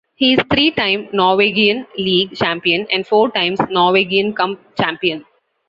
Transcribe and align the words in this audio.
He 0.15 0.33
is 0.33 0.39
three 0.51 0.71
time 0.71 1.09
Norwegian 1.13 1.85
league 1.95 2.35
champion, 2.35 2.87
and 2.91 3.05
four 3.05 3.29
times 3.29 3.59
Norwegian 3.69 4.33
cup 4.33 4.57
champion. 4.75 5.23